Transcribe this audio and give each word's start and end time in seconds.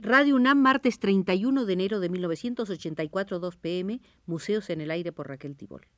Radio 0.00 0.36
UNAM, 0.36 0.58
martes 0.58 1.00
31 1.00 1.64
de 1.64 1.72
enero 1.72 1.98
de 1.98 2.08
1984, 2.08 3.40
2 3.40 3.56
pm, 3.56 4.00
Museos 4.26 4.70
en 4.70 4.80
el 4.80 4.92
Aire 4.92 5.10
por 5.10 5.26
Raquel 5.26 5.56
Tibol. 5.56 5.88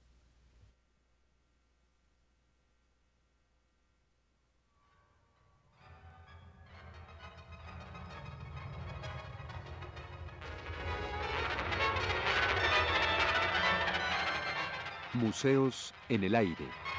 Museos 15.12 15.92
en 16.08 16.24
el 16.24 16.34
Aire. 16.34 16.89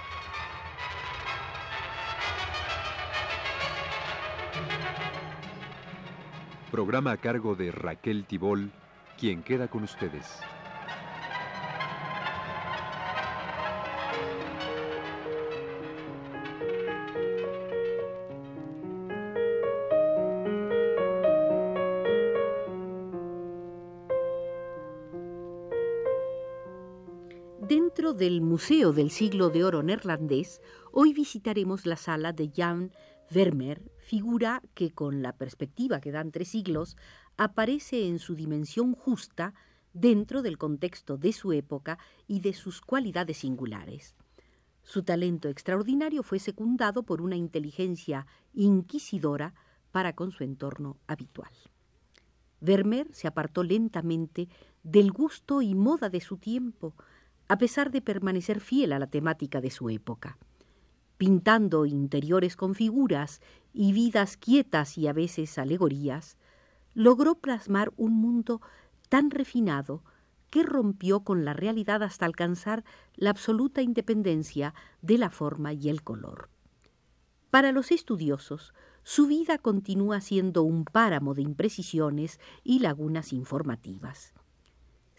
Programa 6.71 7.11
a 7.11 7.17
cargo 7.17 7.55
de 7.55 7.69
Raquel 7.69 8.23
Tibol, 8.23 8.71
quien 9.19 9.43
queda 9.43 9.67
con 9.67 9.83
ustedes. 9.83 10.39
Dentro 27.59 28.13
del 28.13 28.41
Museo 28.41 28.93
del 28.93 29.11
Siglo 29.11 29.49
de 29.49 29.65
Oro 29.65 29.83
neerlandés, 29.83 30.61
hoy 30.93 31.13
visitaremos 31.13 31.85
la 31.85 31.97
sala 31.97 32.31
de 32.31 32.49
Jan 32.55 32.91
Vermeer, 33.31 33.81
figura 33.97 34.61
que 34.73 34.91
con 34.91 35.21
la 35.21 35.31
perspectiva 35.31 36.01
que 36.01 36.11
dan 36.11 36.31
tres 36.31 36.49
siglos 36.49 36.97
aparece 37.37 38.09
en 38.09 38.19
su 38.19 38.35
dimensión 38.35 38.93
justa 38.93 39.53
dentro 39.93 40.41
del 40.41 40.57
contexto 40.57 41.17
de 41.17 41.31
su 41.31 41.53
época 41.53 41.97
y 42.27 42.41
de 42.41 42.51
sus 42.51 42.81
cualidades 42.81 43.37
singulares. 43.37 44.15
Su 44.83 45.03
talento 45.03 45.47
extraordinario 45.47 46.23
fue 46.23 46.39
secundado 46.39 47.03
por 47.03 47.21
una 47.21 47.37
inteligencia 47.37 48.27
inquisidora 48.53 49.53
para 49.91 50.13
con 50.13 50.31
su 50.31 50.43
entorno 50.43 50.97
habitual. 51.07 51.53
Vermeer 52.59 53.07
se 53.13 53.27
apartó 53.27 53.63
lentamente 53.63 54.49
del 54.83 55.11
gusto 55.11 55.61
y 55.61 55.73
moda 55.73 56.09
de 56.09 56.19
su 56.19 56.35
tiempo, 56.35 56.95
a 57.47 57.57
pesar 57.57 57.91
de 57.91 58.01
permanecer 58.01 58.59
fiel 58.59 58.91
a 58.91 58.99
la 58.99 59.07
temática 59.07 59.61
de 59.61 59.71
su 59.71 59.89
época 59.89 60.37
pintando 61.21 61.85
interiores 61.85 62.55
con 62.55 62.73
figuras 62.73 63.41
y 63.73 63.93
vidas 63.93 64.37
quietas 64.37 64.97
y 64.97 65.05
a 65.05 65.13
veces 65.13 65.59
alegorías, 65.59 66.35
logró 66.95 67.35
plasmar 67.35 67.93
un 67.95 68.13
mundo 68.13 68.59
tan 69.07 69.29
refinado 69.29 70.03
que 70.49 70.63
rompió 70.63 71.19
con 71.19 71.45
la 71.45 71.53
realidad 71.53 72.01
hasta 72.01 72.25
alcanzar 72.25 72.83
la 73.13 73.29
absoluta 73.29 73.83
independencia 73.83 74.73
de 75.03 75.19
la 75.19 75.29
forma 75.29 75.73
y 75.73 75.89
el 75.89 76.01
color. 76.01 76.49
Para 77.51 77.71
los 77.71 77.91
estudiosos, 77.91 78.73
su 79.03 79.27
vida 79.27 79.59
continúa 79.59 80.21
siendo 80.21 80.63
un 80.63 80.85
páramo 80.85 81.35
de 81.35 81.43
imprecisiones 81.43 82.39
y 82.63 82.79
lagunas 82.79 83.31
informativas 83.31 84.33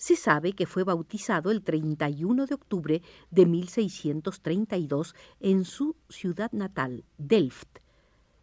se 0.02 0.16
sabe 0.16 0.52
que 0.54 0.66
fue 0.66 0.82
bautizado 0.82 1.52
el 1.52 1.62
31 1.62 2.46
de 2.46 2.54
octubre 2.56 3.02
de 3.30 3.46
1632 3.46 5.14
en 5.38 5.64
su 5.64 5.94
ciudad 6.08 6.50
natal, 6.50 7.04
Delft, 7.18 7.78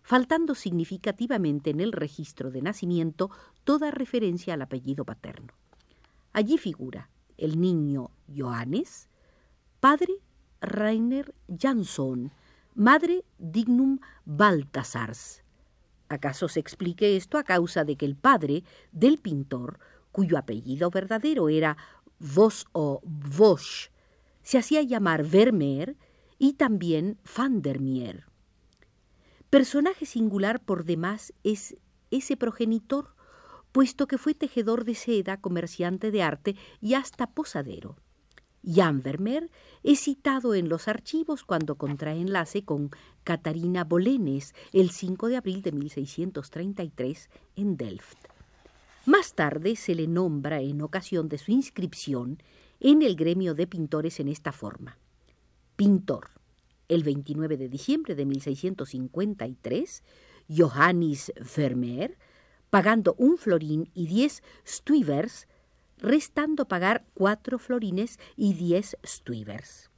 faltando 0.01 0.55
significativamente 0.55 1.71
en 1.71 1.81
el 1.81 1.91
registro 1.91 2.49
de 2.49 2.61
nacimiento 2.61 3.29
toda 3.65 3.91
referencia 3.91 4.53
al 4.53 4.61
apellido 4.61 5.03
paterno. 5.03 5.51
Allí 6.31 6.57
figura 6.57 7.09
el 7.35 7.59
niño 7.59 8.09
Johannes, 8.33 9.09
padre 9.81 10.13
Rainer 10.61 11.35
Jansson, 11.49 12.31
madre 12.73 13.25
Dignum 13.37 13.99
Baltasars. 14.23 15.43
¿Acaso 16.07 16.47
se 16.47 16.61
explique 16.61 17.17
esto 17.17 17.37
a 17.37 17.43
causa 17.43 17.83
de 17.83 17.97
que 17.97 18.05
el 18.05 18.15
padre 18.15 18.63
del 18.93 19.17
pintor 19.17 19.77
cuyo 20.11 20.37
apellido 20.37 20.89
verdadero 20.89 21.49
era 21.49 21.77
Vos 22.19 22.67
o 22.73 23.01
Vosch, 23.03 23.89
se 24.43 24.57
hacía 24.57 24.81
llamar 24.81 25.25
Vermeer 25.25 25.95
y 26.37 26.53
también 26.53 27.17
Van 27.37 27.61
der 27.61 27.79
Meer. 27.79 28.25
Personaje 29.49 30.05
singular 30.05 30.63
por 30.63 30.85
demás 30.85 31.33
es 31.43 31.75
ese 32.11 32.37
progenitor, 32.37 33.15
puesto 33.71 34.07
que 34.07 34.17
fue 34.17 34.33
tejedor 34.33 34.85
de 34.85 34.95
seda, 34.95 35.37
comerciante 35.37 36.11
de 36.11 36.23
arte 36.23 36.55
y 36.81 36.93
hasta 36.93 37.27
posadero. 37.27 37.97
Jan 38.63 39.01
Vermeer 39.01 39.49
es 39.83 40.01
citado 40.01 40.53
en 40.53 40.69
los 40.69 40.87
archivos 40.87 41.43
cuando 41.43 41.75
contrae 41.75 42.19
enlace 42.19 42.63
con 42.63 42.91
Catarina 43.23 43.85
Bolenes 43.85 44.53
el 44.73 44.89
5 44.91 45.27
de 45.27 45.37
abril 45.37 45.61
de 45.61 45.71
1633 45.71 47.29
en 47.55 47.77
Delft. 47.77 48.28
Más 49.09 49.33
tarde 49.33 49.75
se 49.75 49.95
le 49.95 50.05
nombra 50.05 50.61
en 50.61 50.83
ocasión 50.83 51.29
de 51.29 51.39
su 51.39 51.51
inscripción 51.51 52.43
en 52.79 53.01
el 53.01 53.15
gremio 53.15 53.55
de 53.55 53.65
pintores 53.65 54.19
en 54.19 54.27
esta 54.27 54.51
forma. 54.51 54.99
Pintor. 55.75 56.29
El 56.87 57.01
29 57.01 57.57
de 57.57 57.69
diciembre 57.69 58.13
de 58.13 58.27
1653, 58.27 60.03
Johannes 60.55 61.33
Vermeer, 61.57 62.19
pagando 62.69 63.15
un 63.17 63.39
florín 63.39 63.89
y 63.95 64.05
diez 64.05 64.43
stuivers, 64.63 65.47
restando 65.97 66.67
pagar 66.67 67.03
cuatro 67.15 67.57
florines 67.57 68.19
y 68.35 68.53
diez 68.53 68.95
stuivers. 69.03 69.89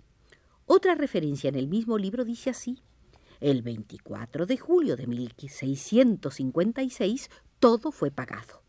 Otra 0.65 0.95
referencia 0.95 1.49
en 1.49 1.55
el 1.55 1.67
mismo 1.67 1.97
libro 1.97 2.23
dice 2.23 2.51
así: 2.51 2.81
El 3.41 3.61
24 3.61 4.45
de 4.45 4.55
julio 4.55 4.95
de 4.95 5.05
1656 5.05 7.29
todo 7.59 7.91
fue 7.91 8.09
pagado. 8.09 8.60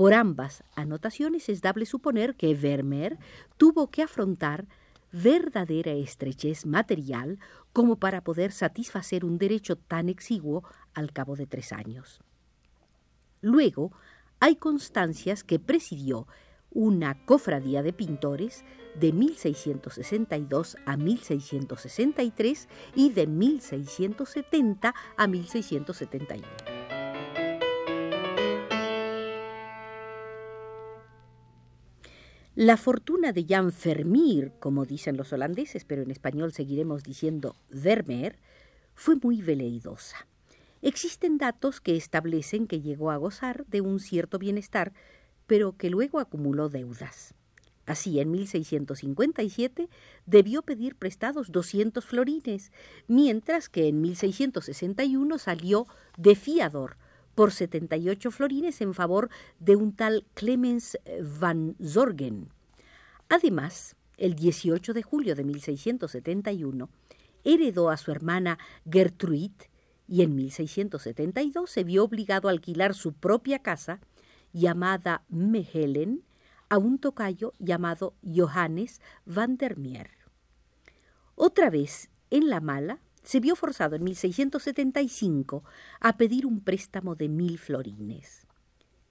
Por 0.00 0.14
ambas 0.14 0.64
anotaciones 0.76 1.50
es 1.50 1.60
dable 1.60 1.84
suponer 1.84 2.34
que 2.34 2.54
Vermeer 2.54 3.18
tuvo 3.58 3.90
que 3.90 4.02
afrontar 4.02 4.66
verdadera 5.12 5.92
estrechez 5.92 6.64
material 6.64 7.38
como 7.74 7.96
para 7.96 8.24
poder 8.24 8.50
satisfacer 8.50 9.26
un 9.26 9.36
derecho 9.36 9.76
tan 9.76 10.08
exiguo 10.08 10.64
al 10.94 11.12
cabo 11.12 11.36
de 11.36 11.46
tres 11.46 11.70
años. 11.74 12.22
Luego, 13.42 13.92
hay 14.38 14.56
constancias 14.56 15.44
que 15.44 15.58
presidió 15.58 16.26
una 16.70 17.22
cofradía 17.26 17.82
de 17.82 17.92
pintores 17.92 18.64
de 18.98 19.12
1662 19.12 20.78
a 20.86 20.96
1663 20.96 22.68
y 22.94 23.10
de 23.10 23.26
1670 23.26 24.94
a 25.18 25.26
1671. 25.26 26.79
La 32.62 32.76
fortuna 32.76 33.32
de 33.32 33.46
Jan 33.48 33.72
Vermeer, 33.82 34.52
como 34.60 34.84
dicen 34.84 35.16
los 35.16 35.32
holandeses, 35.32 35.86
pero 35.86 36.02
en 36.02 36.10
español 36.10 36.52
seguiremos 36.52 37.02
diciendo 37.02 37.56
Vermeer, 37.70 38.36
fue 38.94 39.16
muy 39.16 39.40
veleidosa. 39.40 40.26
Existen 40.82 41.38
datos 41.38 41.80
que 41.80 41.96
establecen 41.96 42.66
que 42.66 42.82
llegó 42.82 43.12
a 43.12 43.16
gozar 43.16 43.64
de 43.68 43.80
un 43.80 43.98
cierto 43.98 44.38
bienestar, 44.38 44.92
pero 45.46 45.78
que 45.78 45.88
luego 45.88 46.18
acumuló 46.20 46.68
deudas. 46.68 47.32
Así, 47.86 48.20
en 48.20 48.30
1657 48.30 49.88
debió 50.26 50.60
pedir 50.60 50.96
prestados 50.96 51.50
200 51.52 52.04
florines, 52.04 52.72
mientras 53.08 53.70
que 53.70 53.88
en 53.88 54.02
1661 54.02 55.38
salió 55.38 55.86
de 56.18 56.34
fiador 56.34 56.98
por 57.34 57.52
78 57.52 58.30
florines 58.30 58.80
en 58.80 58.94
favor 58.94 59.30
de 59.58 59.76
un 59.76 59.94
tal 59.94 60.26
Clemens 60.34 60.98
van 61.38 61.76
Zorgen. 61.82 62.48
Además, 63.28 63.96
el 64.16 64.34
18 64.34 64.92
de 64.92 65.02
julio 65.02 65.34
de 65.34 65.44
1671, 65.44 66.90
heredó 67.44 67.90
a 67.90 67.96
su 67.96 68.10
hermana 68.10 68.58
Gertrude 68.90 69.70
y 70.06 70.22
en 70.22 70.34
1672 70.34 71.70
se 71.70 71.84
vio 71.84 72.04
obligado 72.04 72.48
a 72.48 72.50
alquilar 72.50 72.94
su 72.94 73.12
propia 73.12 73.60
casa, 73.60 74.00
llamada 74.52 75.22
Mehelen, 75.28 76.24
a 76.68 76.78
un 76.78 76.98
tocayo 76.98 77.54
llamado 77.58 78.14
Johannes 78.22 79.00
van 79.24 79.56
der 79.56 79.76
Meer. 79.76 80.10
Otra 81.34 81.70
vez, 81.70 82.10
en 82.30 82.48
la 82.48 82.60
mala, 82.60 83.00
se 83.22 83.40
vio 83.40 83.56
forzado 83.56 83.96
en 83.96 84.04
1675 84.04 85.64
a 86.00 86.16
pedir 86.16 86.46
un 86.46 86.60
préstamo 86.60 87.14
de 87.14 87.28
mil 87.28 87.58
florines. 87.58 88.46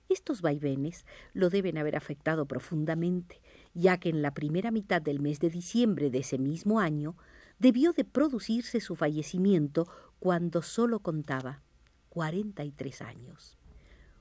Estos 0.09 0.41
vaivenes 0.41 1.05
lo 1.33 1.51
deben 1.51 1.77
haber 1.77 1.95
afectado 1.95 2.47
profundamente, 2.47 3.41
ya 3.75 3.97
que 3.97 4.09
en 4.09 4.23
la 4.23 4.33
primera 4.33 4.71
mitad 4.71 5.01
del 5.01 5.19
mes 5.19 5.39
de 5.39 5.51
diciembre 5.51 6.09
de 6.09 6.19
ese 6.19 6.39
mismo 6.39 6.79
año 6.79 7.15
debió 7.59 7.93
de 7.93 8.05
producirse 8.05 8.79
su 8.79 8.95
fallecimiento 8.95 9.87
cuando 10.19 10.63
sólo 10.63 10.99
contaba 10.99 11.61
cuarenta 12.09 12.63
y 12.63 12.71
tres 12.71 13.01
años. 13.01 13.57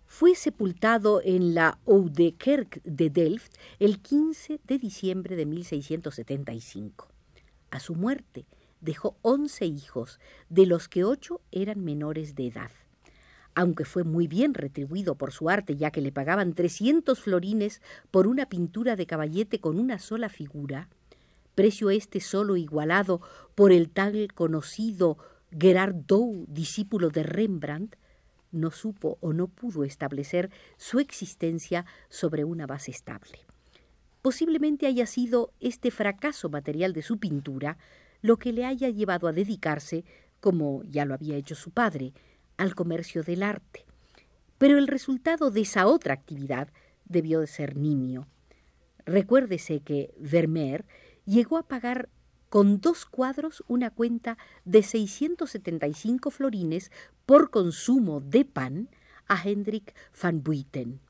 fue 0.07 0.35
sepultado 0.35 1.21
en 1.23 1.55
la 1.55 1.79
Oude 1.85 2.35
Kerk 2.37 2.83
de 2.83 3.11
Delft 3.11 3.53
el 3.79 4.01
15 4.01 4.59
de 4.65 4.79
diciembre 4.79 5.37
de 5.37 5.45
1675. 5.45 7.09
A 7.71 7.79
su 7.79 7.95
muerte 7.95 8.47
dejó 8.81 9.17
once 9.23 9.67
hijos, 9.67 10.21
de 10.49 10.67
los 10.67 10.89
que 10.89 11.05
ocho 11.05 11.41
eran 11.51 11.85
menores 11.85 12.35
de 12.35 12.49
edad. 12.49 12.71
Aunque 13.55 13.85
fue 13.85 14.05
muy 14.05 14.29
bien 14.29 14.55
retribuido 14.55 15.17
por 15.17 15.33
su 15.33 15.51
arte, 15.51 15.77
ya 15.77 15.91
que 15.91 16.01
le 16.01 16.13
pagaban 16.13 16.55
trescientos 16.55 17.21
florines 17.21 17.83
por 18.11 18.27
una 18.27 18.49
pintura 18.49 18.95
de 18.95 19.07
caballete 19.07 19.61
con 19.61 19.81
una 19.81 19.99
sola 19.99 20.29
figura, 20.29 20.89
precio 21.55 21.91
este 21.91 22.21
solo 22.21 22.57
igualado 22.57 23.21
por 23.57 23.73
el 23.73 23.91
tal 23.91 24.33
conocido 24.33 25.19
Gerard 25.51 25.95
Dow, 26.07 26.45
discípulo 26.47 27.11
de 27.11 27.25
Rembrandt, 27.25 27.97
no 28.53 28.71
supo 28.71 29.19
o 29.21 29.33
no 29.33 29.49
pudo 29.49 29.85
establecer 29.85 30.51
su 30.77 31.01
existencia 31.01 31.85
sobre 32.09 32.45
una 32.45 32.67
base 32.67 32.91
estable. 32.91 33.39
Posiblemente 34.23 34.87
haya 34.87 35.07
sido 35.07 35.53
este 35.61 35.91
fracaso 35.91 36.49
material 36.49 36.93
de 36.93 37.03
su 37.03 37.19
pintura 37.19 37.79
lo 38.21 38.37
que 38.37 38.53
le 38.53 38.65
haya 38.65 38.89
llevado 38.89 39.29
a 39.29 39.33
dedicarse, 39.33 40.05
como 40.41 40.83
ya 40.85 41.05
lo 41.05 41.15
había 41.15 41.37
hecho 41.37 41.55
su 41.55 41.71
padre, 41.71 42.13
al 42.57 42.75
comercio 42.75 43.23
del 43.23 43.43
arte. 43.43 43.85
Pero 44.59 44.79
el 44.79 44.89
resultado 44.89 45.51
de 45.51 45.61
esa 45.61 45.87
otra 45.87 46.15
actividad 46.15 46.69
debió 47.05 47.41
de 47.41 47.47
ser 47.47 47.77
nimio. 47.77 48.27
Recuérdese 49.07 49.81
que 49.81 50.13
Vermeer 50.19 50.85
llegó 51.25 51.57
a 51.59 51.67
pagar 51.67 52.09
con 52.49 52.81
dos 52.81 53.05
cuadros 53.05 53.63
una 53.69 53.91
cuenta 53.91 54.39
de 54.65 54.83
675 54.83 56.31
florines 56.31 56.91
por 57.27 57.51
consumo 57.51 58.21
de 58.21 58.45
pan 58.45 58.89
a 59.27 59.41
Hendrik 59.43 59.95
van 60.21 60.43
Buiten. 60.43 61.01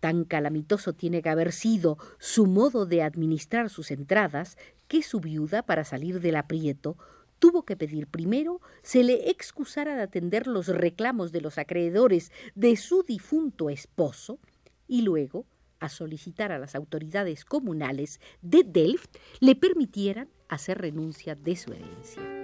Tan 0.00 0.24
calamitoso 0.24 0.94
tiene 0.94 1.22
que 1.22 1.28
haber 1.28 1.52
sido 1.52 1.96
su 2.18 2.46
modo 2.46 2.86
de 2.86 3.02
administrar 3.02 3.70
sus 3.70 3.90
entradas 3.90 4.56
que 4.92 5.02
su 5.02 5.20
viuda, 5.20 5.62
para 5.62 5.84
salir 5.84 6.20
del 6.20 6.36
aprieto, 6.36 6.98
tuvo 7.38 7.62
que 7.64 7.78
pedir 7.78 8.08
primero 8.08 8.60
se 8.82 9.02
le 9.02 9.30
excusara 9.30 9.96
de 9.96 10.02
atender 10.02 10.46
los 10.46 10.66
reclamos 10.68 11.32
de 11.32 11.40
los 11.40 11.56
acreedores 11.56 12.30
de 12.54 12.76
su 12.76 13.02
difunto 13.02 13.70
esposo 13.70 14.38
y 14.86 15.00
luego 15.00 15.46
a 15.80 15.88
solicitar 15.88 16.52
a 16.52 16.58
las 16.58 16.74
autoridades 16.74 17.46
comunales 17.46 18.20
de 18.42 18.64
Delft 18.64 19.16
le 19.40 19.56
permitieran 19.56 20.28
hacer 20.48 20.76
renuncia 20.76 21.36
de 21.36 21.56
su 21.56 21.72
herencia. 21.72 22.41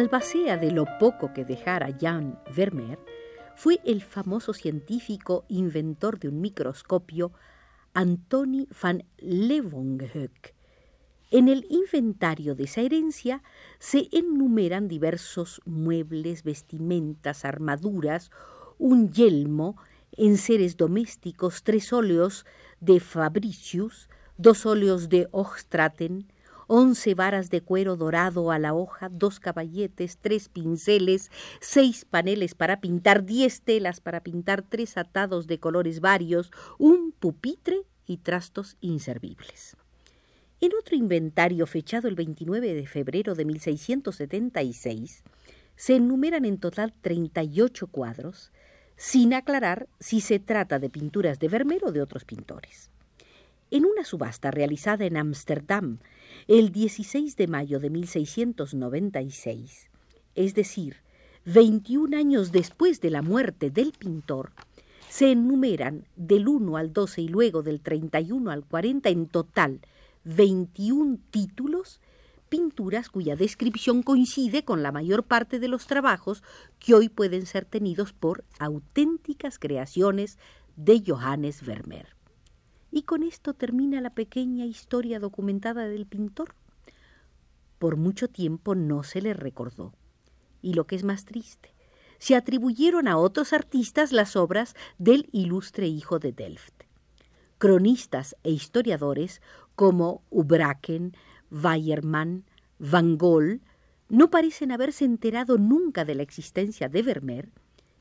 Albacea 0.00 0.56
de 0.56 0.70
lo 0.70 0.86
poco 0.98 1.34
que 1.34 1.44
dejara 1.44 1.94
Jan 2.00 2.38
Vermeer, 2.56 2.98
fue 3.54 3.80
el 3.84 4.00
famoso 4.00 4.54
científico 4.54 5.44
inventor 5.48 6.18
de 6.18 6.28
un 6.28 6.40
microscopio 6.40 7.32
Antoni 7.92 8.66
van 8.82 9.04
Leeuwenhoek, 9.18 10.54
en 11.30 11.48
el 11.48 11.66
inventario 11.68 12.54
de 12.54 12.64
esa 12.64 12.80
herencia 12.80 13.42
se 13.78 14.08
enumeran 14.10 14.88
diversos 14.88 15.60
muebles, 15.66 16.44
vestimentas, 16.44 17.44
armaduras, 17.44 18.30
un 18.78 19.12
yelmo, 19.12 19.76
enseres 20.12 20.78
domésticos, 20.78 21.62
tres 21.62 21.92
óleos 21.92 22.46
de 22.80 23.00
Fabricius, 23.00 24.08
dos 24.38 24.64
óleos 24.64 25.10
de 25.10 25.28
Hochstraten, 25.30 26.26
once 26.72 27.16
varas 27.16 27.50
de 27.50 27.62
cuero 27.62 27.96
dorado 27.96 28.52
a 28.52 28.60
la 28.60 28.74
hoja, 28.74 29.08
dos 29.08 29.40
caballetes, 29.40 30.18
tres 30.18 30.48
pinceles, 30.48 31.32
seis 31.60 32.04
paneles 32.04 32.54
para 32.54 32.80
pintar, 32.80 33.24
diez 33.24 33.62
telas 33.62 34.00
para 34.00 34.20
pintar, 34.20 34.62
tres 34.62 34.96
atados 34.96 35.48
de 35.48 35.58
colores 35.58 35.98
varios, 35.98 36.52
un 36.78 37.10
pupitre 37.10 37.82
y 38.06 38.18
trastos 38.18 38.76
inservibles. 38.80 39.76
En 40.60 40.70
otro 40.78 40.94
inventario 40.94 41.66
fechado 41.66 42.06
el 42.06 42.14
29 42.14 42.72
de 42.72 42.86
febrero 42.86 43.34
de 43.34 43.46
1676, 43.46 45.24
se 45.74 45.96
enumeran 45.96 46.44
en 46.44 46.58
total 46.58 46.94
38 47.00 47.88
cuadros, 47.88 48.52
sin 48.94 49.34
aclarar 49.34 49.88
si 49.98 50.20
se 50.20 50.38
trata 50.38 50.78
de 50.78 50.88
pinturas 50.88 51.40
de 51.40 51.48
Vermeer 51.48 51.86
o 51.86 51.90
de 51.90 52.00
otros 52.00 52.24
pintores. 52.24 52.90
En 53.72 53.86
una 53.86 54.04
subasta 54.04 54.50
realizada 54.50 55.04
en 55.04 55.16
Ámsterdam 55.16 55.98
el 56.48 56.72
16 56.72 57.36
de 57.36 57.46
mayo 57.46 57.78
de 57.78 57.88
1696, 57.88 59.88
es 60.34 60.54
decir, 60.54 60.96
21 61.44 62.16
años 62.16 62.50
después 62.50 63.00
de 63.00 63.10
la 63.10 63.22
muerte 63.22 63.70
del 63.70 63.92
pintor, 63.92 64.50
se 65.08 65.30
enumeran 65.30 66.04
del 66.16 66.48
1 66.48 66.76
al 66.76 66.92
12 66.92 67.22
y 67.22 67.28
luego 67.28 67.62
del 67.62 67.80
31 67.80 68.50
al 68.50 68.64
40 68.64 69.08
en 69.08 69.26
total 69.26 69.78
21 70.24 71.18
títulos, 71.30 72.00
pinturas 72.48 73.08
cuya 73.08 73.36
descripción 73.36 74.02
coincide 74.02 74.64
con 74.64 74.82
la 74.82 74.90
mayor 74.90 75.22
parte 75.22 75.60
de 75.60 75.68
los 75.68 75.86
trabajos 75.86 76.42
que 76.80 76.94
hoy 76.94 77.08
pueden 77.08 77.46
ser 77.46 77.66
tenidos 77.66 78.12
por 78.12 78.42
auténticas 78.58 79.60
creaciones 79.60 80.38
de 80.74 81.04
Johannes 81.06 81.64
Vermeer. 81.64 82.19
Y 82.90 83.02
con 83.02 83.22
esto 83.22 83.54
termina 83.54 84.00
la 84.00 84.10
pequeña 84.10 84.66
historia 84.66 85.20
documentada 85.20 85.88
del 85.88 86.06
pintor. 86.06 86.54
Por 87.78 87.96
mucho 87.96 88.28
tiempo 88.28 88.74
no 88.74 89.02
se 89.02 89.22
le 89.22 89.34
recordó. 89.34 89.92
Y 90.60 90.74
lo 90.74 90.86
que 90.86 90.96
es 90.96 91.04
más 91.04 91.24
triste, 91.24 91.72
se 92.18 92.36
atribuyeron 92.36 93.08
a 93.08 93.16
otros 93.16 93.52
artistas 93.52 94.12
las 94.12 94.36
obras 94.36 94.74
del 94.98 95.28
ilustre 95.32 95.88
hijo 95.88 96.18
de 96.18 96.32
Delft. 96.32 96.82
Cronistas 97.58 98.36
e 98.42 98.50
historiadores 98.50 99.40
como 99.74 100.22
Ubraken, 100.30 101.16
Weyermann, 101.50 102.44
Van 102.78 103.16
Gogh, 103.16 103.60
no 104.10 104.30
parecen 104.30 104.72
haberse 104.72 105.04
enterado 105.04 105.56
nunca 105.56 106.04
de 106.04 106.14
la 106.14 106.22
existencia 106.22 106.88
de 106.88 107.02
Vermeer, 107.02 107.48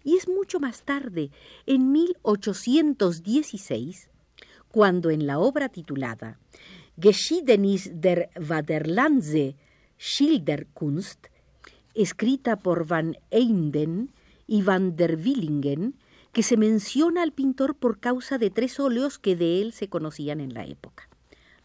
y 0.03 0.17
es 0.17 0.27
mucho 0.27 0.59
más 0.59 0.83
tarde, 0.83 1.31
en 1.65 1.91
1816, 1.91 4.09
cuando 4.71 5.09
en 5.09 5.27
la 5.27 5.39
obra 5.39 5.69
titulada 5.69 6.39
Geschiedenis 6.97 7.91
der 7.93 8.29
Vaderlandse 8.35 9.55
Schilderkunst, 9.97 11.27
escrita 11.93 12.57
por 12.57 12.85
Van 12.85 13.17
Eynden 13.31 14.11
y 14.47 14.61
Van 14.61 14.95
der 14.95 15.17
Willingen, 15.17 15.95
que 16.31 16.43
se 16.43 16.57
menciona 16.57 17.23
al 17.23 17.31
pintor 17.31 17.75
por 17.75 17.99
causa 17.99 18.37
de 18.37 18.49
tres 18.49 18.79
óleos 18.79 19.17
que 19.17 19.35
de 19.35 19.61
él 19.61 19.73
se 19.73 19.89
conocían 19.89 20.39
en 20.39 20.53
la 20.53 20.65
época. 20.65 21.09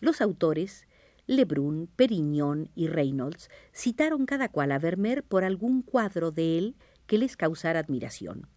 Los 0.00 0.20
autores, 0.20 0.86
Lebrun, 1.26 1.88
Perignon 1.96 2.70
y 2.74 2.88
Reynolds, 2.88 3.50
citaron 3.72 4.26
cada 4.26 4.48
cual 4.48 4.72
a 4.72 4.78
Vermeer 4.78 5.22
por 5.22 5.44
algún 5.44 5.82
cuadro 5.82 6.30
de 6.30 6.58
él 6.58 6.76
que 7.06 7.18
les 7.18 7.36
causara 7.36 7.80
admiración. 7.80 8.48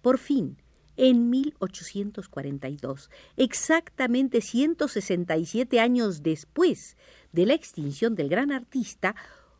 Por 0.00 0.18
fin, 0.18 0.56
en 0.96 1.30
1842, 1.30 3.10
exactamente 3.36 4.40
167 4.40 5.80
años 5.80 6.22
después 6.22 6.96
de 7.32 7.46
la 7.46 7.54
extinción 7.54 8.14
del 8.14 8.28
gran 8.28 8.52
artista, 8.52 9.14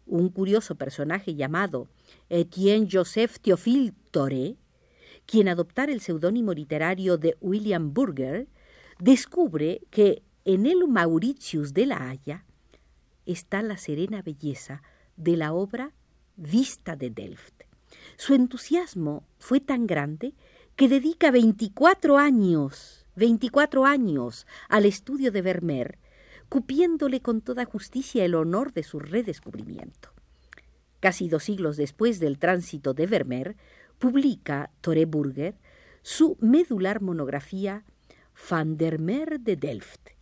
un 0.07 0.29
curioso 0.29 0.75
personaje 0.75 1.35
llamado 1.35 1.89
Etienne 2.29 2.89
Joseph 2.91 3.39
Théophile 3.41 3.95
Toré, 4.11 4.57
quien 5.27 5.49
adoptara 5.49 5.93
el 5.93 6.01
seudónimo 6.01 6.53
literario 6.53 7.17
de 7.17 7.37
William 7.41 7.95
Burger, 7.95 8.49
descubre 8.99 9.83
que 9.91 10.23
en 10.45 10.67
el 10.67 10.87
Mauritius 10.89 11.73
de 11.73 11.87
la 11.87 12.11
Haya 12.11 12.45
está 13.27 13.62
la 13.62 13.77
serena 13.77 14.23
belleza 14.23 14.83
de 15.17 15.37
la 15.37 15.53
obra 15.53 15.93
Vista 16.37 16.97
de 16.97 17.11
Delft. 17.11 17.62
Su 18.17 18.35
entusiasmo 18.35 19.25
fue 19.39 19.61
tan 19.61 19.87
grande 19.87 20.35
que 20.76 20.88
dedica 20.88 21.31
24 21.31 22.19
años, 22.19 23.07
24 23.17 23.85
años 23.85 24.47
al 24.69 24.87
estudio 24.87 25.33
de 25.33 25.43
Vermeer, 25.43 25.99
cupiéndole 26.49 27.21
con 27.21 27.41
toda 27.41 27.64
justicia 27.64 28.25
el 28.25 28.35
honor 28.35 28.73
de 28.73 28.83
su 28.83 28.99
redescubrimiento. 28.99 30.11
Casi 31.00 31.29
dos 31.29 31.45
siglos 31.45 31.76
después 31.76 32.21
del 32.21 32.38
tránsito 32.38 32.95
de 32.95 33.07
Vermeer, 33.07 33.57
publica 33.99 34.71
Tore 34.81 35.05
Burger 35.05 35.57
su 36.02 36.37
medular 36.41 37.00
monografía 37.00 37.85
Van 38.50 38.76
der 38.76 38.99
Meer 38.99 39.41
de 39.41 39.57
Delft, 39.57 40.12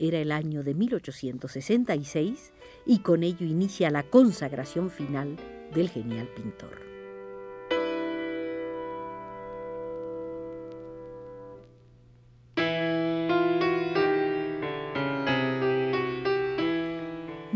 era 0.00 0.18
el 0.18 0.32
año 0.32 0.64
de 0.64 0.74
1866 0.74 2.52
y 2.86 3.00
con 3.00 3.22
ello 3.22 3.44
inicia 3.44 3.90
la 3.90 4.02
consagración 4.02 4.90
final 4.90 5.36
del 5.74 5.90
genial 5.90 6.26
pintor. 6.34 6.89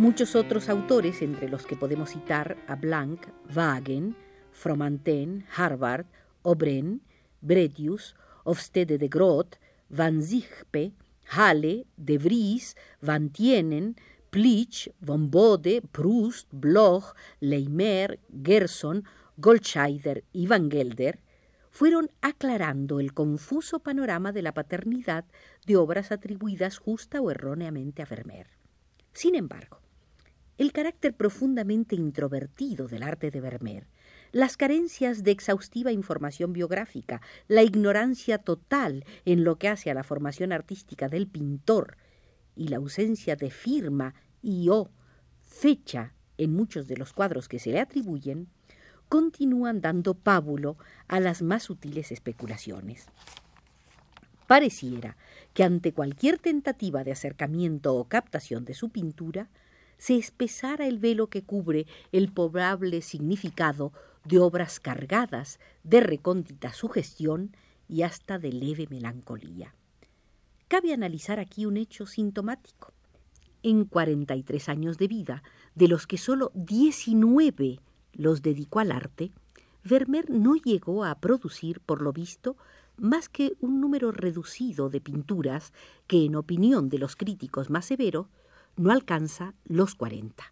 Muchos 0.05 0.37
otros 0.37 0.69
autores, 0.69 1.23
entre 1.23 1.49
los 1.49 1.65
que 1.65 1.77
podemos 1.77 2.11
citar 2.11 2.59
a 2.67 2.77
Blanc, 2.77 3.27
Wagen, 3.57 4.15
Fromantin, 4.53 5.47
Harvard, 5.57 6.05
Obren, 6.43 7.01
Bretius, 7.41 8.15
Hofstede 8.45 8.99
de 8.99 9.09
Groot, 9.09 9.57
Van 9.89 10.21
Ziegpe, 10.21 10.93
Halle, 11.31 11.87
De 11.97 12.19
Vries, 12.19 12.77
Van 13.01 13.31
Tienen, 13.31 13.97
Plich, 14.29 14.93
Von 15.01 15.31
Bode, 15.31 15.81
Proust, 15.81 16.49
Bloch, 16.53 17.15
Leimer, 17.41 18.21
Gerson, 18.45 19.05
Goldscheider 19.39 20.23
y 20.35 20.47
Van 20.47 20.71
Gelder, 20.71 21.19
fueron 21.71 22.11
aclarando 22.21 23.01
el 23.01 23.15
confuso 23.15 23.79
panorama 23.79 24.33
de 24.33 24.43
la 24.43 24.53
paternidad 24.53 25.25
de 25.67 25.77
obras 25.77 26.13
atribuidas 26.13 26.77
justa 26.77 27.23
o 27.23 27.31
erróneamente 27.31 28.03
a 28.03 28.05
Vermeer. 28.05 28.49
Sin 29.15 29.35
embargo, 29.35 29.84
el 30.59 30.73
carácter 30.73 31.15
profundamente 31.15 31.97
introvertido 31.97 32.87
del 32.89 33.03
arte 33.03 33.31
de 33.31 33.41
Vermeer, 33.41 33.87
las 34.33 34.57
carencias 34.57 35.23
de 35.23 35.31
exhaustiva 35.31 35.93
información 35.93 36.53
biográfica, 36.53 37.21
la 37.49 37.63
ignorancia 37.63 38.39
total 38.39 39.05
en 39.25 39.45
lo 39.45 39.57
que 39.59 39.69
hace 39.69 39.91
a 39.91 39.95
la 39.95 40.03
formación 40.03 40.53
artística 40.53 41.09
del 41.09 41.29
pintor 41.29 41.97
y 42.57 42.69
la 42.69 42.79
ausencia 42.79 43.37
de 43.37 43.51
firma 43.51 44.15
y 44.43 44.69
o 44.71 44.91
fecha 45.41 46.13
en 46.37 46.53
muchos 46.53 46.89
de 46.89 46.97
los 46.97 47.13
cuadros 47.13 47.49
que 47.49 47.59
se 47.59 47.71
le 47.71 47.81
atribuyen, 47.81 48.49
continúan 49.09 49.81
dando 49.81 50.15
pábulo 50.15 50.77
a 51.07 51.21
las 51.21 51.43
más 51.43 51.65
sutiles 51.65 52.11
especulaciones. 52.11 53.07
Pareciera 54.47 55.17
que 55.53 55.65
ante 55.65 55.93
cualquier 55.93 56.39
tentativa 56.39 57.05
de 57.05 57.13
acercamiento 57.13 57.95
o 57.95 58.09
captación 58.09 58.65
de 58.65 58.75
su 58.75 58.91
pintura, 58.91 59.49
se 60.05 60.19
espesara 60.19 60.87
el 60.87 60.99
velo 60.99 61.29
que 61.29 61.45
cubre 61.45 61.87
el 62.13 62.31
probable 62.31 63.01
significado 63.01 63.91
de 64.27 64.39
obras 64.39 64.79
cargadas 64.79 65.59
de 65.83 66.01
recóndita 66.01 66.75
sugestión 66.75 67.57
y 67.89 68.03
hasta 68.03 68.39
de 68.39 68.53
leve 68.53 68.87
melancolía. 68.91 69.75
Cabe 70.69 70.93
analizar 70.93 71.41
aquí 71.41 71.65
un 71.65 71.79
hecho 71.79 72.05
sintomático. 72.05 72.93
En 73.63 73.87
43 73.87 74.69
años 74.69 74.99
de 74.99 75.09
vida, 75.09 75.43
de 75.75 75.89
los 75.89 76.07
que 76.07 76.19
sólo 76.19 76.53
19 76.55 77.81
los 78.13 78.43
dedicó 78.43 78.81
al 78.81 78.93
arte, 78.93 79.33
Vermeer 79.85 80.29
no 80.29 80.55
llegó 80.57 81.07
a 81.07 81.15
producir, 81.15 81.81
por 81.81 82.03
lo 82.03 82.13
visto, 82.13 82.59
más 82.99 83.31
que 83.31 83.55
un 83.59 83.81
número 83.81 84.13
reducido 84.13 84.91
de 84.91 85.01
pinturas 85.01 85.73
que, 86.07 86.27
en 86.27 86.37
opinión 86.37 86.91
de 86.91 86.99
los 86.99 87.17
críticos 87.17 87.71
más 87.71 87.87
severos, 87.87 88.27
no 88.77 88.91
alcanza 88.91 89.55
los 89.65 89.95
40. 89.95 90.45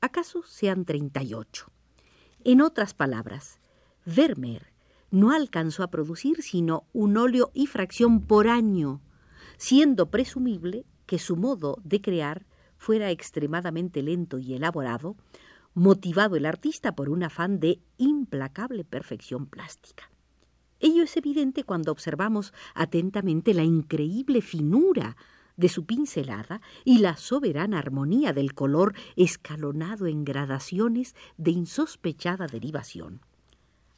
¿Acaso 0.00 0.42
sean 0.44 0.84
38? 0.84 1.66
En 2.44 2.60
otras 2.60 2.94
palabras, 2.94 3.60
Vermeer 4.04 4.72
no 5.10 5.30
alcanzó 5.30 5.82
a 5.82 5.90
producir 5.90 6.42
sino 6.42 6.86
un 6.92 7.16
óleo 7.16 7.50
y 7.54 7.66
fracción 7.66 8.22
por 8.22 8.48
año, 8.48 9.00
siendo 9.58 10.10
presumible 10.10 10.84
que 11.06 11.18
su 11.18 11.36
modo 11.36 11.78
de 11.84 12.00
crear 12.00 12.46
fuera 12.78 13.10
extremadamente 13.10 14.02
lento 14.02 14.38
y 14.38 14.54
elaborado, 14.54 15.16
motivado 15.74 16.36
el 16.36 16.46
artista 16.46 16.96
por 16.96 17.08
un 17.08 17.22
afán 17.22 17.60
de 17.60 17.80
implacable 17.96 18.84
perfección 18.84 19.46
plástica. 19.46 20.10
Ello 20.80 21.04
es 21.04 21.16
evidente 21.16 21.62
cuando 21.62 21.92
observamos 21.92 22.52
atentamente 22.74 23.54
la 23.54 23.62
increíble 23.62 24.40
finura 24.40 25.16
de 25.56 25.68
su 25.68 25.84
pincelada 25.84 26.60
y 26.84 26.98
la 26.98 27.16
soberana 27.16 27.78
armonía 27.78 28.32
del 28.32 28.54
color 28.54 28.94
escalonado 29.16 30.06
en 30.06 30.24
gradaciones 30.24 31.14
de 31.36 31.50
insospechada 31.52 32.46
derivación. 32.46 33.20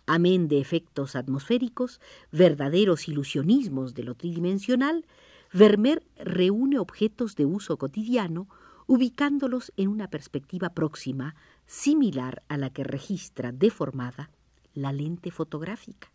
Amén 0.06 0.48
de 0.48 0.60
efectos 0.60 1.16
atmosféricos, 1.16 2.00
verdaderos 2.30 3.08
ilusionismos 3.08 3.94
de 3.94 4.02
lo 4.04 4.14
tridimensional, 4.14 5.06
Vermeer 5.52 6.02
reúne 6.16 6.80
objetos 6.80 7.36
de 7.36 7.46
uso 7.46 7.78
cotidiano, 7.78 8.48
ubicándolos 8.86 9.72
en 9.76 9.88
una 9.88 10.10
perspectiva 10.10 10.70
próxima, 10.70 11.36
similar 11.64 12.42
a 12.48 12.58
la 12.58 12.70
que 12.70 12.82
registra 12.82 13.52
deformada 13.52 14.30
la 14.74 14.92
lente 14.92 15.30
fotográfica. 15.30 16.10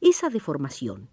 Esa 0.00 0.30
deformación, 0.30 1.10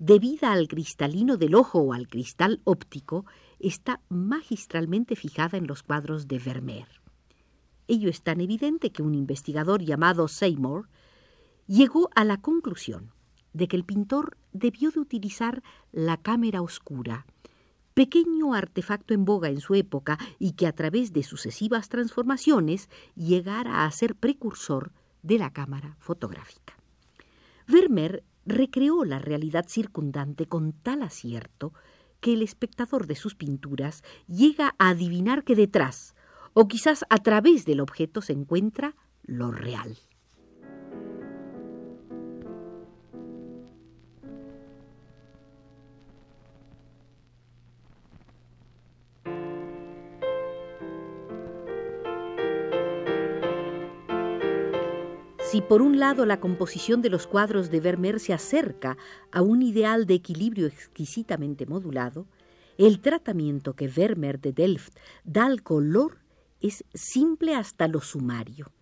debida 0.00 0.52
al 0.52 0.66
cristalino 0.66 1.36
del 1.36 1.54
ojo 1.54 1.78
o 1.78 1.92
al 1.92 2.08
cristal 2.08 2.62
óptico, 2.64 3.26
está 3.60 4.00
magistralmente 4.08 5.14
fijada 5.14 5.58
en 5.58 5.66
los 5.66 5.82
cuadros 5.82 6.26
de 6.26 6.38
Vermeer. 6.38 6.88
Ello 7.86 8.08
es 8.08 8.22
tan 8.22 8.40
evidente 8.40 8.92
que 8.92 9.02
un 9.02 9.14
investigador 9.14 9.82
llamado 9.82 10.26
Seymour 10.26 10.88
llegó 11.66 12.08
a 12.14 12.24
la 12.24 12.40
conclusión 12.40 13.12
de 13.52 13.68
que 13.68 13.76
el 13.76 13.84
pintor 13.84 14.38
debió 14.52 14.90
de 14.90 15.00
utilizar 15.00 15.62
la 15.92 16.16
cámara 16.16 16.62
oscura, 16.62 17.26
pequeño 17.92 18.54
artefacto 18.54 19.12
en 19.12 19.26
boga 19.26 19.50
en 19.50 19.60
su 19.60 19.74
época 19.74 20.18
y 20.38 20.52
que 20.52 20.66
a 20.66 20.72
través 20.72 21.12
de 21.12 21.22
sucesivas 21.22 21.90
transformaciones 21.90 22.88
llegara 23.16 23.84
a 23.84 23.90
ser 23.90 24.14
precursor 24.14 24.92
de 25.22 25.36
la 25.36 25.52
cámara 25.52 25.96
fotográfica. 25.98 26.78
Vermeer 27.66 28.24
recreó 28.50 29.04
la 29.04 29.18
realidad 29.18 29.64
circundante 29.68 30.46
con 30.46 30.72
tal 30.72 31.02
acierto 31.02 31.72
que 32.20 32.34
el 32.34 32.42
espectador 32.42 33.06
de 33.06 33.16
sus 33.16 33.34
pinturas 33.34 34.02
llega 34.26 34.74
a 34.78 34.90
adivinar 34.90 35.44
que 35.44 35.56
detrás, 35.56 36.14
o 36.52 36.68
quizás 36.68 37.04
a 37.08 37.18
través 37.18 37.64
del 37.64 37.80
objeto, 37.80 38.20
se 38.20 38.34
encuentra 38.34 38.94
lo 39.22 39.50
real. 39.50 39.96
Por 55.70 55.82
un 55.82 56.00
lado 56.00 56.26
la 56.26 56.40
composición 56.40 57.00
de 57.00 57.10
los 57.10 57.28
cuadros 57.28 57.70
de 57.70 57.78
Vermeer 57.78 58.18
se 58.18 58.32
acerca 58.32 58.98
a 59.30 59.40
un 59.40 59.62
ideal 59.62 60.04
de 60.04 60.14
equilibrio 60.14 60.66
exquisitamente 60.66 61.64
modulado, 61.64 62.26
el 62.76 62.98
tratamiento 62.98 63.74
que 63.76 63.86
Vermeer 63.86 64.40
de 64.40 64.52
Delft 64.52 64.96
da 65.22 65.46
al 65.46 65.62
color 65.62 66.18
es 66.60 66.82
simple 66.92 67.54
hasta 67.54 67.86
lo 67.86 68.00
sumario. 68.00 68.72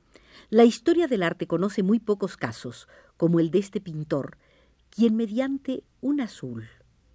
La 0.49 0.64
historia 0.64 1.09
del 1.09 1.25
arte 1.25 1.47
conoce 1.47 1.83
muy 1.83 2.00
pocos 2.00 2.38
casos, 2.38 2.88
como 3.18 3.38
el 3.38 3.50
de 3.50 3.59
este 3.59 3.83
pintor, 3.83 4.38
quien 4.88 5.14
mediante 5.14 5.85
un 6.00 6.23
azul, 6.23 6.71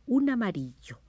un 0.06 0.30
amarillo, 0.30 1.00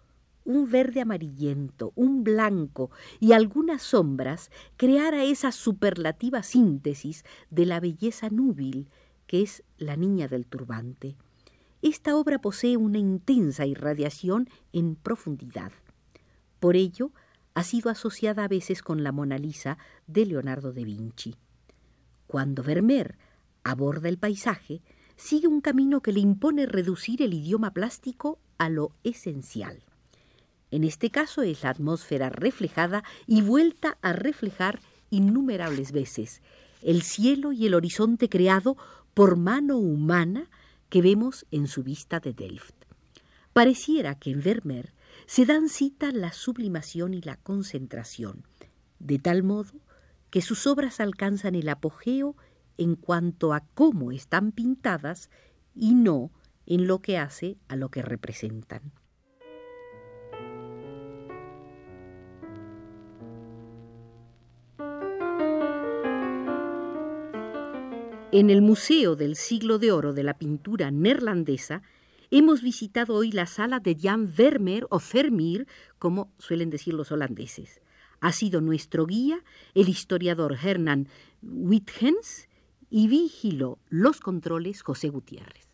un 0.45 0.71
verde 0.71 1.01
amarillento, 1.01 1.93
un 1.95 2.25
blanco 2.25 2.91
y 3.21 3.33
algunas 3.33 3.83
sombras, 3.83 4.51
creara 4.77 5.25
esa 5.25 5.53
superlativa 5.53 6.43
síntesis 6.43 7.25
de 7.51 7.67
la 7.67 7.81
belleza 7.81 8.29
núbil 8.31 8.89
que 9.27 9.43
es 9.43 9.63
la 9.79 9.97
niña 9.97 10.29
del 10.29 10.47
turbante. 10.47 11.17
Esta 11.83 12.17
obra 12.17 12.41
posee 12.41 12.77
una 12.77 12.99
intensa 12.99 13.67
irradiación 13.67 14.49
en 14.73 14.97
profundidad. 14.97 15.73
Por 16.61 16.77
ello, 16.77 17.13
ha 17.55 17.63
sido 17.63 17.91
asociada 17.91 18.45
a 18.45 18.49
veces 18.49 18.83
con 18.83 19.03
la 19.05 19.13
Mona 19.13 19.39
Lisa 19.39 19.79
de 20.07 20.27
Leonardo 20.27 20.73
da 20.73 20.83
Vinci. 20.83 21.37
Cuando 22.27 22.63
Vermeer 22.63 23.17
aborda 23.63 24.09
el 24.09 24.19
paisaje, 24.19 24.83
sigue 25.17 25.47
un 25.47 25.61
camino 25.61 26.01
que 26.01 26.13
le 26.13 26.21
impone 26.21 26.67
reducir 26.67 27.23
el 27.23 27.35
idioma 27.35 27.73
plástico 27.73 28.39
a 28.59 28.69
lo 28.69 28.93
esencial. 29.05 29.83
En 30.75 30.83
este 30.83 31.09
caso 31.11 31.43
es 31.43 31.63
la 31.63 31.71
atmósfera 31.71 32.31
reflejada 32.31 33.05
y 33.29 33.43
vuelta 33.43 33.97
a 34.03 34.13
reflejar 34.13 34.81
innumerables 35.09 35.93
veces 35.93 36.43
el 36.83 37.03
cielo 37.03 37.53
y 37.53 37.67
el 37.67 37.75
horizonte 37.75 38.29
creado 38.29 38.77
por 39.15 39.37
mano 39.37 39.79
humana 39.79 40.51
que 40.89 41.01
vemos 41.01 41.47
en 41.53 41.69
su 41.69 41.85
vista 41.85 42.19
de 42.19 42.33
Delft. 42.33 42.75
Pareciera 43.53 44.19
que 44.19 44.33
en 44.33 44.43
Vermeer 44.43 44.93
se 45.27 45.47
dan 45.47 45.69
cita 45.69 46.11
la 46.11 46.33
sublimación 46.33 47.15
y 47.15 47.23
la 47.23 47.37
concentración, 47.37 48.43
de 48.99 49.21
tal 49.21 49.45
modo 49.45 49.75
que 50.31 50.43
sus 50.43 50.67
obras 50.67 50.99
alcanzan 50.99 51.55
el 51.55 51.69
apogeo 51.69 52.35
en 52.79 52.97
cuanto 52.97 53.55
a 53.55 53.61
cómo 53.75 54.11
están 54.11 54.51
pintadas 54.51 55.31
y 55.73 55.95
no 55.95 56.33
en 56.67 56.89
lo 56.89 57.01
que 57.01 57.17
hace 57.17 57.59
a 57.69 57.77
lo 57.77 57.91
que 57.91 58.03
representan. 58.03 58.93
En 68.37 68.51
el 68.51 68.63
Museo 68.63 69.15
del 69.15 69.37
Siglo 69.37 69.79
de 69.79 69.93
Oro 69.93 70.13
de 70.13 70.25
la 70.25 70.39
Pintura 70.39 70.91
Neerlandesa 70.91 71.83
hemos 72.33 72.63
visitado 72.63 73.15
hoy 73.15 73.31
la 73.31 73.47
sala 73.47 73.79
de 73.79 73.95
Jan 73.95 74.35
Vermeer 74.35 74.89
o 74.91 74.99
Vermeer, 74.99 75.69
como 76.01 76.33
suelen 76.41 76.69
decir 76.69 76.95
los 76.95 77.13
holandeses. 77.13 77.81
Ha 78.19 78.33
sido 78.33 78.61
nuestro 78.61 79.07
guía 79.07 79.39
el 79.75 79.89
historiador 79.89 80.59
Hernán 80.61 81.07
Wittgens 81.43 82.49
y 82.91 83.07
vigiló 83.07 83.79
los 83.89 84.19
controles 84.19 84.83
José 84.83 85.11
Gutiérrez. 85.11 85.74